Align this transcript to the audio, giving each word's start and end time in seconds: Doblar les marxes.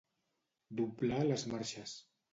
Doblar 0.79 1.21
les 1.27 1.45
marxes. 1.55 1.95